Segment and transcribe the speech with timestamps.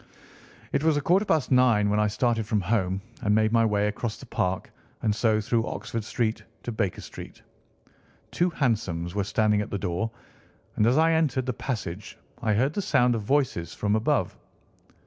[0.73, 3.85] It was a quarter past nine when I started from home and made my way
[3.87, 4.71] across the Park,
[5.03, 7.43] and so through Oxford Street to Baker Street.
[8.31, 10.09] Two hansoms were standing at the door,
[10.75, 14.35] and as I entered the passage I heard the sound of voices from above.